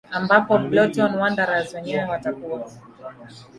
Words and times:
ambapo 0.11 0.57
bolton 0.57 1.15
wanderers 1.15 1.73
wenyewe 1.73 2.03
watakuwa 2.05 2.71